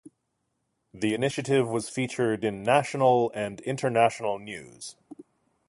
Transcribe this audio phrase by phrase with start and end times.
[0.95, 4.95] The initiative was featured in national and international news.